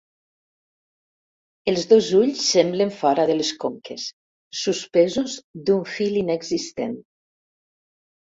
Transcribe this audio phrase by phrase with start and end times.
[1.73, 4.05] Els dos ulls semblen fora de les conques,
[4.61, 5.35] suspesos
[5.69, 6.97] d'un fil inexistent.